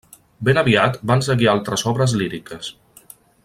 Ben 0.47 0.59
aviat 0.61 0.97
van 1.11 1.21
seguir 1.27 1.51
altres 1.53 1.85
obres 1.93 2.17
líriques. 2.23 2.73